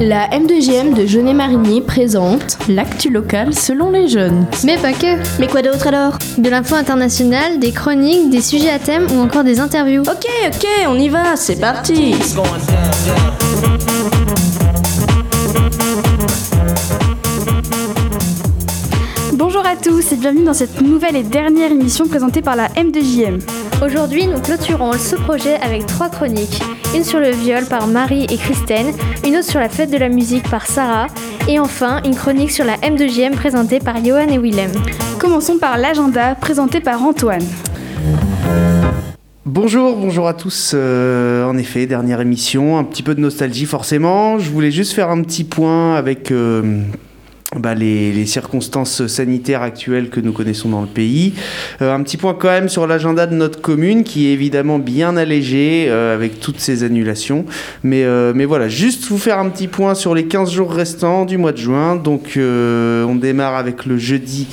[0.00, 4.46] La M2GM de Jeunet-Marigny présente l'actu local selon les jeunes.
[4.64, 5.16] Mais pas que.
[5.40, 6.18] Mais quoi d'autre alors?
[6.36, 10.02] De l'info internationale, des chroniques, des sujets à thème ou encore des interviews.
[10.02, 12.16] Ok, ok, on y va, c'est parti.
[19.32, 23.40] Bonjour à tous et bienvenue dans cette nouvelle et dernière émission présentée par la M2JM.
[23.82, 26.62] Aujourd'hui, nous clôturons ce projet avec trois chroniques.
[26.94, 28.92] Une sur le viol par Marie et Christine,
[29.26, 31.08] une autre sur la fête de la musique par Sarah,
[31.48, 34.70] et enfin une chronique sur la M2JM présentée par Johan et Willem.
[35.18, 37.44] Commençons par l'agenda présenté par Antoine.
[39.44, 40.72] Bonjour, bonjour à tous.
[40.74, 44.38] Euh, en effet, dernière émission, un petit peu de nostalgie forcément.
[44.38, 46.80] Je voulais juste faire un petit point avec euh,
[47.58, 51.34] bah, les, les circonstances sanitaires actuelles que nous connaissons dans le pays.
[51.82, 55.16] Euh, un petit point quand même sur l'agenda de notre commune qui est évidemment bien
[55.16, 57.44] allégé euh, avec toutes ces annulations.
[57.82, 61.24] Mais, euh, mais voilà, juste vous faire un petit point sur les 15 jours restants
[61.24, 61.96] du mois de juin.
[61.96, 64.48] Donc euh, on démarre avec le jeudi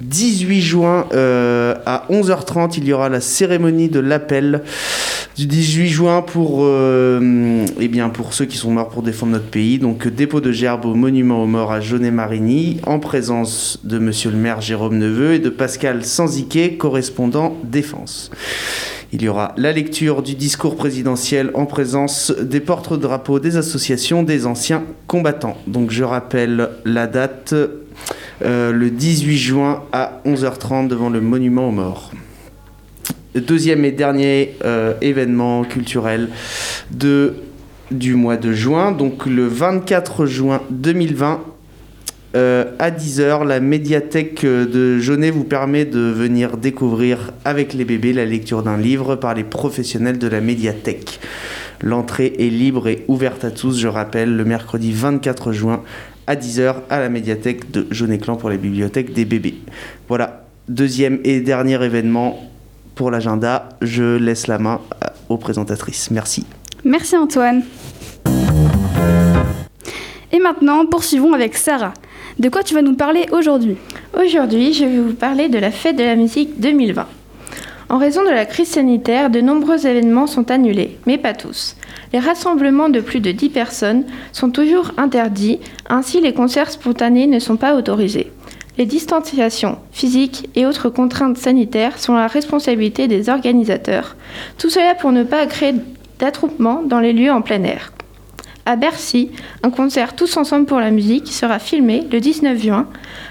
[0.00, 2.74] 18 juin euh, à 11h30.
[2.76, 4.62] Il y aura la cérémonie de l'appel
[5.36, 9.50] du 18 juin pour, euh, eh bien, pour ceux qui sont morts pour défendre notre
[9.50, 9.78] pays.
[9.78, 14.36] Donc dépôt de gerbe au monument aux morts à Jaunet-Marigny en présence de monsieur le
[14.36, 18.30] maire Jérôme Neveu et de Pascal Sanziquet, correspondant défense.
[19.12, 24.46] Il y aura la lecture du discours présidentiel en présence des porte-drapeaux des associations des
[24.46, 25.56] anciens combattants.
[25.66, 27.54] Donc je rappelle la date
[28.42, 32.12] euh, le 18 juin à 11h30 devant le monument aux morts.
[33.34, 36.28] Deuxième et dernier euh, événement culturel
[37.90, 41.42] du mois de juin, donc le 24 juin 2020.
[42.36, 48.12] euh, à 10h, la médiathèque de Jaunet vous permet de venir découvrir avec les bébés
[48.12, 51.18] la lecture d'un livre par les professionnels de la médiathèque.
[51.82, 55.82] L'entrée est libre et ouverte à tous, je rappelle, le mercredi 24 juin
[56.28, 59.56] à 10h à la médiathèque de Jaunet-Clan pour les bibliothèques des bébés.
[60.08, 62.53] Voilà, deuxième et dernier événement
[62.94, 63.68] pour l'agenda.
[63.82, 66.10] Je laisse la main euh, aux présentatrices.
[66.10, 66.46] Merci.
[66.84, 67.62] Merci Antoine.
[70.32, 71.94] Et maintenant, poursuivons avec Sarah.
[72.38, 73.76] De quoi tu vas nous parler aujourd'hui?
[74.20, 77.06] Aujourd'hui, je vais vous parler de la fête de la musique 2020.
[77.88, 81.76] En raison de la crise sanitaire, de nombreux événements sont annulés, mais pas tous.
[82.12, 87.38] Les rassemblements de plus de 10 personnes sont toujours interdits, ainsi les concerts spontanés ne
[87.38, 88.32] sont pas autorisés.
[88.76, 94.16] Les distanciations physiques et autres contraintes sanitaires sont la responsabilité des organisateurs,
[94.58, 95.74] tout cela pour ne pas créer
[96.18, 97.92] d'attroupement dans les lieux en plein air.
[98.66, 99.30] À Bercy,
[99.62, 102.88] un concert Tous ensemble pour la musique sera filmé le 19 juin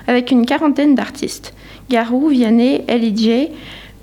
[0.08, 1.53] avec une quarantaine d'artistes.
[1.90, 3.50] Garou, Vianney, LIJ,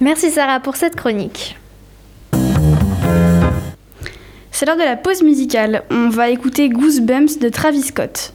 [0.04, 1.56] Merci Sarah pour cette chronique.
[4.50, 5.82] C'est l'heure de la pause musicale.
[5.90, 8.34] On va écouter Goosebumps de Travis Scott.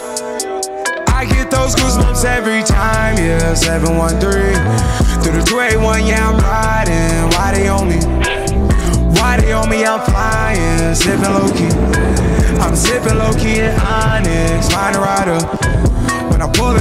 [1.71, 3.53] Those goosebumps every time, yeah.
[3.53, 4.19] 713
[5.23, 7.29] through the 281, yeah, I'm riding.
[7.31, 7.99] Why they on me?
[9.19, 9.85] Why they on me?
[9.85, 11.71] I'm flying, sipping low key.
[12.59, 16.20] I'm sipping low key in Onyx, find a rider.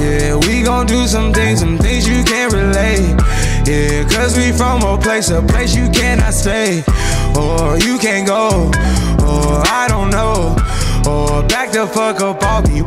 [0.00, 3.14] Yeah, we gon' do some things, some things you can't relate.
[3.66, 6.82] Yeah, cause we from a place, a place you cannot stay.
[7.36, 8.70] Or you can't go,
[9.22, 10.56] or I don't know.
[11.06, 12.80] Or back the fuck up off me.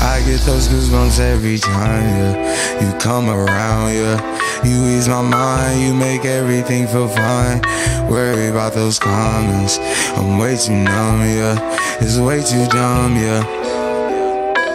[0.00, 2.80] I get those goosebumps every time, yeah.
[2.80, 4.38] You come around, yeah.
[4.64, 7.60] You ease my mind, you make everything feel fine.
[8.08, 9.78] Worry about those comments.
[10.16, 11.56] I'm way too numb, yeah.
[12.00, 13.44] It's way too dumb, yeah.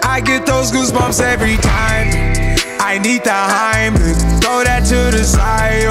[0.04, 2.10] I get those goosebumps every time.
[2.80, 5.88] I need the Heimlich, throw that to the side.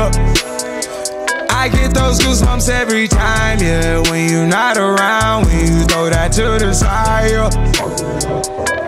[1.50, 3.98] I get those goosebumps every time, yeah.
[4.08, 7.32] When you're not around, when you throw that to the side.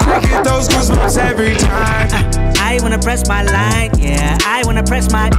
[0.07, 2.09] I get those goosebumps every time.
[2.59, 4.39] I wanna press my line, yeah.
[4.47, 5.31] I wanna press my.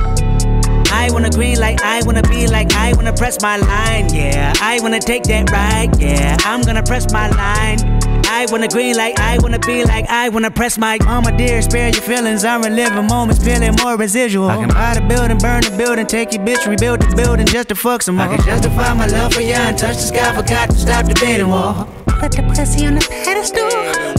[0.95, 4.53] I wanna green like I wanna be like I wanna press my line, yeah.
[4.62, 6.38] I wanna take that ride, yeah.
[6.45, 7.80] I'm gonna press my line.
[8.27, 11.89] I wanna green like I wanna be like I wanna press my mama dear, spare
[11.89, 12.45] your feelings.
[12.45, 14.50] I'm reliving moments, feeling more residual.
[14.50, 17.69] I can buy the building, burn the building, take your bitch, rebuild the building just
[17.69, 18.27] to fuck some more.
[18.27, 21.13] I can justify my love for you and touch the sky, forgot to stop the
[21.19, 21.88] bidding war.
[22.19, 23.69] Put the pussy on the pedestal,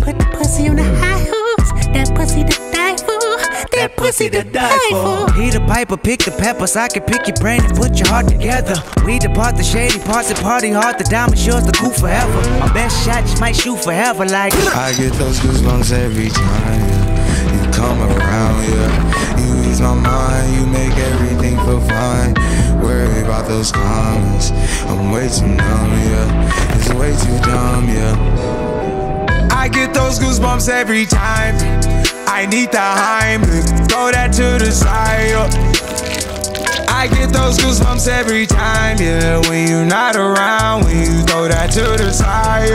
[0.05, 1.71] put the pussy on the high horse.
[1.97, 2.86] That pussy to die for, that
[3.97, 5.33] pussy to die for.
[5.33, 6.77] He the piper, pick the peppers.
[6.77, 8.75] I can pick your brain and put your heart together.
[9.05, 10.99] We depart the shady parts and party hard.
[10.99, 12.41] The diamond yours, the cool forever.
[12.61, 14.55] My best shot just might shoot forever, like.
[14.75, 17.67] I get those goosebumps every time yeah.
[17.67, 18.63] you come around.
[18.69, 22.35] Yeah, you ease my mind, you make everything feel fine.
[22.83, 24.51] Worry about those comments.
[24.87, 25.91] I'm way too numb.
[26.11, 27.89] Yeah, it's way too dumb.
[27.89, 28.67] Yeah.
[29.51, 31.57] I get those goosebumps every time.
[32.27, 35.35] I need the Heimlich, throw that to the side.
[36.89, 39.39] I get those goosebumps every time, yeah.
[39.49, 42.73] When you're not around, when you throw that to the side.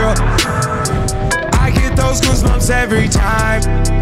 [1.54, 4.01] I get those goosebumps every time.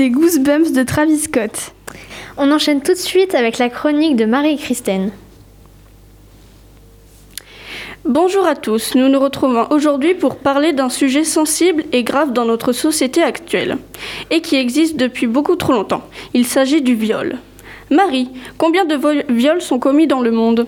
[0.00, 1.72] C'était Goosebumps de Travis Scott.
[2.38, 5.10] On enchaîne tout de suite avec la chronique de Marie-Christine.
[8.06, 12.46] Bonjour à tous, nous nous retrouvons aujourd'hui pour parler d'un sujet sensible et grave dans
[12.46, 13.76] notre société actuelle,
[14.30, 16.04] et qui existe depuis beaucoup trop longtemps.
[16.32, 17.36] Il s'agit du viol.
[17.90, 18.98] Marie, combien de
[19.30, 20.66] viols sont commis dans le monde?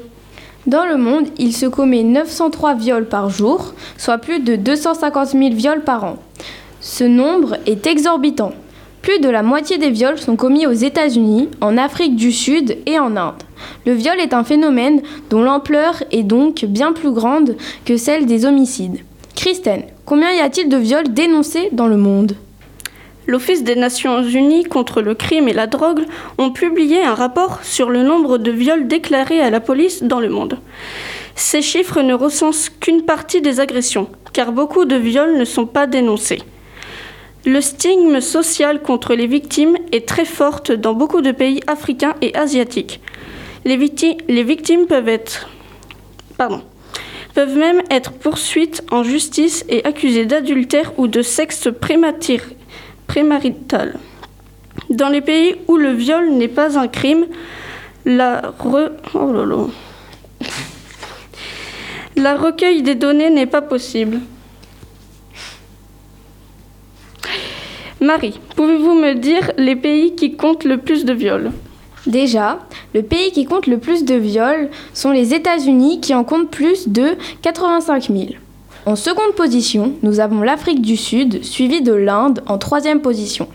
[0.66, 5.54] Dans le monde, il se commet 903 viols par jour, soit plus de 250 000
[5.54, 6.18] viols par an.
[6.82, 8.52] Ce nombre est exorbitant.
[9.02, 13.00] Plus de la moitié des viols sont commis aux États-Unis, en Afrique du Sud et
[13.00, 13.42] en Inde.
[13.84, 18.44] Le viol est un phénomène dont l'ampleur est donc bien plus grande que celle des
[18.44, 19.00] homicides.
[19.34, 22.36] Christine, combien y a-t-il de viols dénoncés dans le monde?
[23.26, 26.04] L'Office des Nations Unies contre le crime et la drogue
[26.38, 30.28] ont publié un rapport sur le nombre de viols déclarés à la police dans le
[30.28, 30.58] monde.
[31.34, 35.88] Ces chiffres ne recensent qu'une partie des agressions, car beaucoup de viols ne sont pas
[35.88, 36.42] dénoncés.
[37.44, 42.34] Le stigme social contre les victimes est très forte dans beaucoup de pays africains et
[42.36, 43.00] asiatiques.
[43.64, 45.08] Les, victi- les victimes peuvent
[47.56, 51.68] même être poursuites en justice et accusées d'adultère ou de sexe
[53.06, 53.98] prémarital.
[54.90, 57.26] Dans les pays où le viol n'est pas un crime,
[58.04, 59.30] la, oh
[62.36, 64.20] recueil des données n'est pas possible.
[68.02, 71.52] Marie, pouvez-vous me dire les pays qui comptent le plus de viols?
[72.06, 72.58] Déjà,
[72.94, 76.88] le pays qui compte le plus de viols sont les États-Unis qui en comptent plus
[76.88, 78.24] de 85 000.
[78.86, 83.46] En seconde position, nous avons l'Afrique du Sud, suivie de l'Inde en troisième position.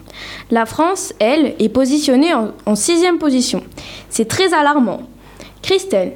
[0.49, 3.63] La France, elle, est positionnée en, en sixième position.
[4.09, 5.01] C'est très alarmant.
[5.61, 6.13] Christelle,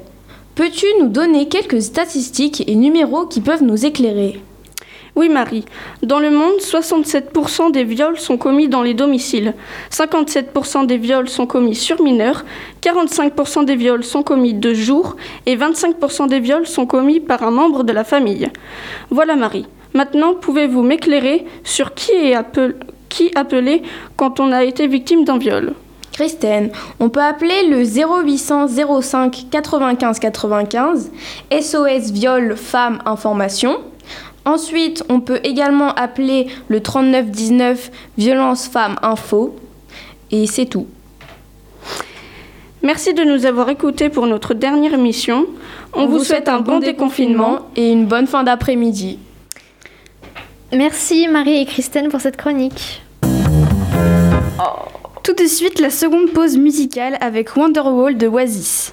[0.54, 4.40] peux-tu nous donner quelques statistiques et numéros qui peuvent nous éclairer?
[5.14, 5.66] Oui, Marie.
[6.02, 9.52] Dans le monde, 67% des viols sont commis dans les domiciles,
[9.90, 12.46] 57% des viols sont commis sur mineurs,
[12.82, 17.50] 45% des viols sont commis de jour et 25% des viols sont commis par un
[17.50, 18.48] membre de la famille.
[19.10, 19.66] Voilà, Marie.
[19.92, 22.34] Maintenant, pouvez-vous m'éclairer sur qui est
[23.36, 23.82] appeler
[24.16, 25.74] quand on a été victime d'un viol?
[26.12, 28.68] Christine, on peut appeler le 0800
[29.02, 31.10] 05 95 95
[31.50, 33.78] SOS Viol Femmes Information.
[34.44, 39.56] Ensuite, on peut également appeler le 39 19 Violence Femmes Info.
[40.30, 40.86] Et c'est tout.
[42.82, 45.46] Merci de nous avoir écoutés pour notre dernière émission.
[45.92, 49.18] On, vous, souhaite un bon déconfinement et une bonne fin d'après-midi.
[50.72, 53.02] Merci Marie et Christine pour cette chronique.
[55.22, 58.92] Tout de suite, la seconde pause musicale avec Wonderwall de Oasis.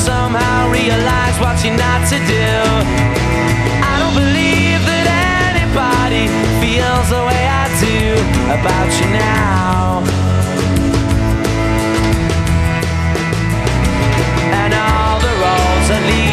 [0.00, 2.50] Somehow realized what you're not to do.
[3.90, 5.06] I don't believe that
[5.52, 6.24] anybody
[6.62, 8.00] feels the way I do
[8.56, 10.00] about you now.
[14.60, 16.29] And all the roads that lead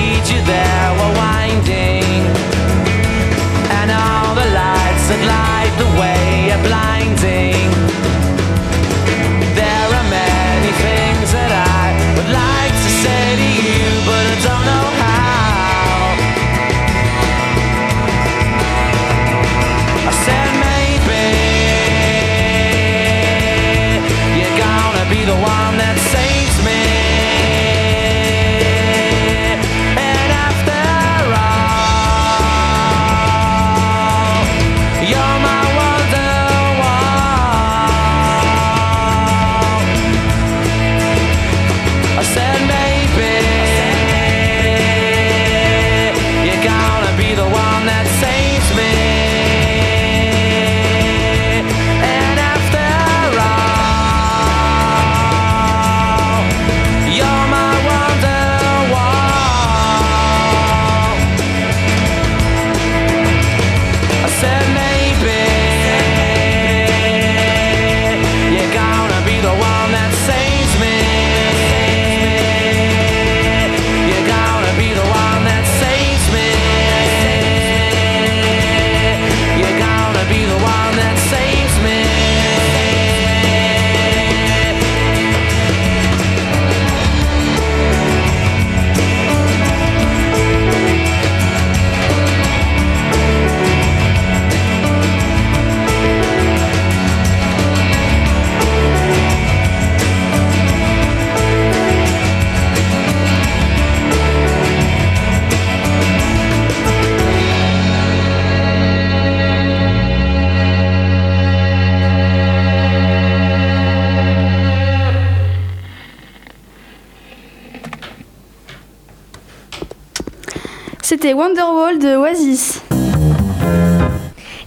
[121.27, 122.81] C'était Wonderwall de Oasis.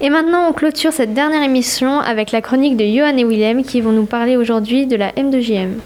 [0.03, 3.81] Et maintenant, on clôture cette dernière émission avec la chronique de Johan et Willem qui
[3.81, 5.79] vont nous parler aujourd'hui de la M2JM.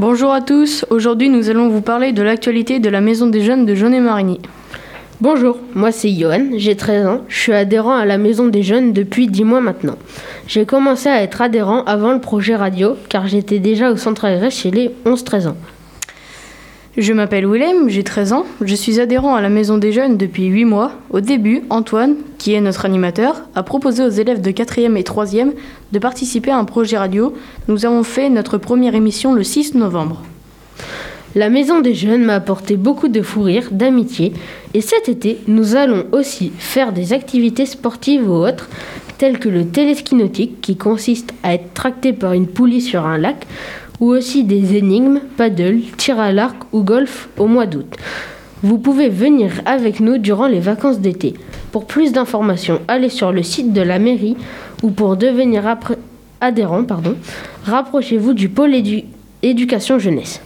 [0.00, 3.66] Bonjour à tous, aujourd'hui nous allons vous parler de l'actualité de la Maison des Jeunes
[3.66, 4.40] de Jaunet-Marigny.
[5.20, 8.92] Bonjour, moi c'est Johan, j'ai 13 ans, je suis adhérent à la Maison des Jeunes
[8.92, 9.96] depuis 10 mois maintenant.
[10.48, 14.50] J'ai commencé à être adhérent avant le projet radio car j'étais déjà au centre ARS
[14.50, 15.56] chez les 11-13 ans.
[16.96, 20.46] Je m'appelle Willem, j'ai 13 ans, je suis adhérent à la Maison des Jeunes depuis
[20.46, 20.92] 8 mois.
[21.10, 25.52] Au début, Antoine, qui est notre animateur, a proposé aux élèves de 4e et 3e
[25.92, 27.34] de participer à un projet radio.
[27.68, 30.22] Nous avons fait notre première émission le 6 novembre.
[31.34, 34.32] La Maison des Jeunes m'a apporté beaucoup de fou rire, d'amitié,
[34.72, 38.70] et cet été, nous allons aussi faire des activités sportives ou autres,
[39.18, 43.18] telles que le téléski nautique, qui consiste à être tracté par une poulie sur un
[43.18, 43.46] lac,
[44.00, 47.96] ou aussi des énigmes, paddle, tir à l'arc ou golf au mois d'août.
[48.62, 51.34] Vous pouvez venir avec nous durant les vacances d'été.
[51.72, 54.36] Pour plus d'informations, allez sur le site de la mairie
[54.82, 55.64] ou pour devenir
[56.40, 57.16] adhérent, pardon,
[57.64, 58.74] rapprochez-vous du pôle
[59.42, 60.40] éducation jeunesse.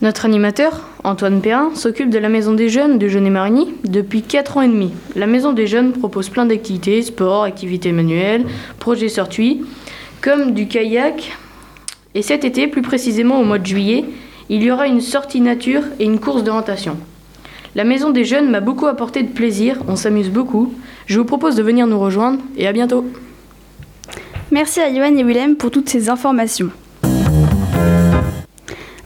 [0.00, 4.62] Notre animateur, Antoine Perrin, s'occupe de la Maison des Jeunes de Jeunet-Marigny depuis 4 ans
[4.62, 4.90] et demi.
[5.14, 8.44] La Maison des Jeunes propose plein d'activités, sport, activités manuelles,
[8.80, 9.62] projets sortis,
[10.20, 11.36] comme du kayak,
[12.14, 14.04] et cet été, plus précisément au mois de juillet,
[14.50, 16.98] il y aura une sortie nature et une course d'orientation.
[17.74, 20.74] La maison des jeunes m'a beaucoup apporté de plaisir, on s'amuse beaucoup.
[21.06, 23.06] Je vous propose de venir nous rejoindre et à bientôt.
[24.50, 26.70] Merci à Johan et Willem pour toutes ces informations.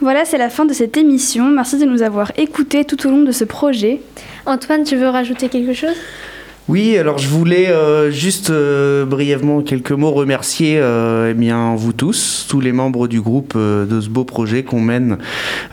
[0.00, 1.48] Voilà, c'est la fin de cette émission.
[1.48, 4.00] Merci de nous avoir écoutés tout au long de ce projet.
[4.44, 5.96] Antoine, tu veux rajouter quelque chose?
[6.68, 11.92] Oui, alors je voulais euh, juste euh, brièvement quelques mots remercier euh, eh bien vous
[11.92, 15.18] tous, tous les membres du groupe de ce beau projet qu'on mène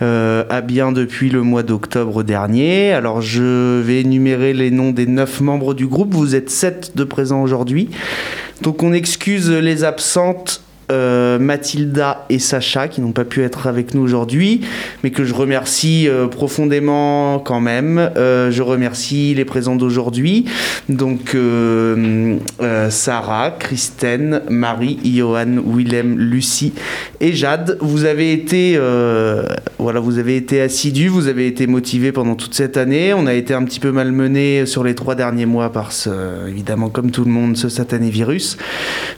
[0.00, 2.92] à bien depuis le mois d'octobre dernier.
[2.92, 6.14] Alors je vais énumérer les noms des neuf membres du groupe.
[6.14, 7.90] Vous êtes sept de présents aujourd'hui.
[8.62, 10.63] Donc on excuse les absentes
[10.94, 14.60] euh, Mathilda et Sacha qui n'ont pas pu être avec nous aujourd'hui,
[15.02, 17.98] mais que je remercie euh, profondément quand même.
[18.16, 20.44] Euh, je remercie les présents d'aujourd'hui,
[20.88, 21.36] donc
[22.90, 26.72] Sarah, Christine, Marie, Johan, Willem, Lucie
[27.20, 27.76] et Jade.
[27.80, 28.78] Vous avez été,
[29.78, 33.12] voilà, vous avez été assidus, vous avez été motivés pendant toute cette année.
[33.14, 36.88] On a été un petit peu malmenés sur les trois derniers mois par ce, évidemment
[36.88, 38.56] comme tout le monde, ce satané virus,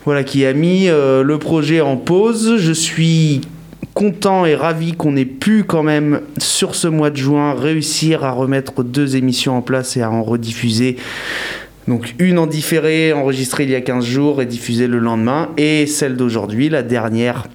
[0.04, 2.56] voilà qui a mis le projet en pause.
[2.58, 3.40] Je suis
[3.94, 8.30] content et ravi qu'on ait pu quand même sur ce mois de juin réussir à
[8.30, 10.96] remettre deux émissions en place et à en rediffuser.
[11.88, 15.86] Donc une en différé, enregistrée il y a 15 jours et diffusée le lendemain, et
[15.86, 17.46] celle d'aujourd'hui, la dernière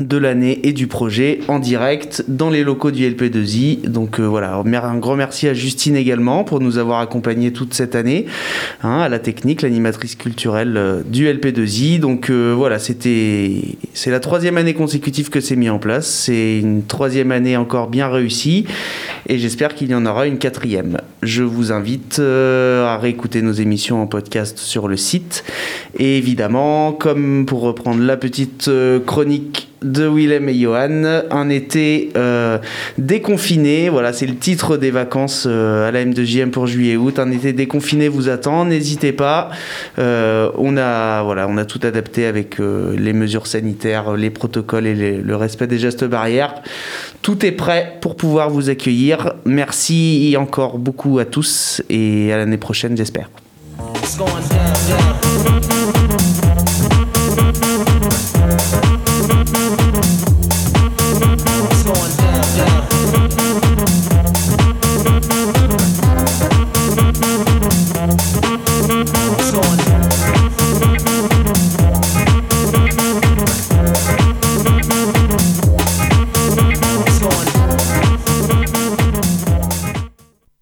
[0.00, 3.88] de l'année et du projet en direct dans les locaux du LP2I.
[3.88, 7.94] Donc euh, voilà, un grand merci à Justine également pour nous avoir accompagnés toute cette
[7.94, 8.26] année,
[8.82, 12.00] hein, à la technique, l'animatrice culturelle euh, du LP2I.
[12.00, 13.62] Donc euh, voilà, c'était
[13.94, 16.06] c'est la troisième année consécutive que c'est mis en place.
[16.06, 18.66] C'est une troisième année encore bien réussie
[19.26, 20.98] et j'espère qu'il y en aura une quatrième.
[21.22, 25.44] Je vous invite à réécouter nos émissions en podcast sur le site
[25.98, 28.70] et évidemment, comme pour reprendre la petite
[29.06, 32.58] chronique de Willem et Johan, un été euh,
[32.98, 33.88] déconfiné.
[33.88, 37.18] Voilà, c'est le titre des vacances euh, à la M2JM pour juillet-août.
[37.18, 38.64] Un été déconfiné vous attend.
[38.64, 39.50] N'hésitez pas.
[39.98, 45.16] Euh, on a voilà, on a tout adapté avec les mesures sanitaires, les protocoles et
[45.18, 46.54] le respect des gestes barrières.
[47.22, 49.34] Tout est prêt pour pouvoir vous accueillir.
[49.44, 53.28] Merci encore beaucoup à tous et à l'année prochaine, j'espère.